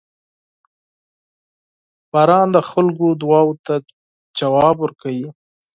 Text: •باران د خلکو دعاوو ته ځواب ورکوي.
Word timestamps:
•باران 2.11 2.47
د 2.55 2.57
خلکو 2.71 3.05
دعاوو 3.21 3.53
ته 3.65 3.73
ځواب 4.39 4.75
ورکوي. 4.81 5.27